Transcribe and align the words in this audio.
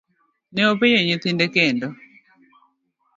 ne 0.53 0.61
openjo 0.71 0.99
nyithinde 1.03 1.45
kendo. 1.55 1.87